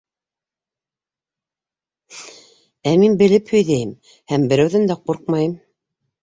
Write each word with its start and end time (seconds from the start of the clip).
Ә 2.93 2.95
мин 3.03 3.19
белеп 3.21 3.53
һөйҙәйем 3.57 3.93
һәм 4.35 4.49
берәүҙән 4.55 4.89
дә 4.95 4.99
ҡурҡмайым! 5.05 5.55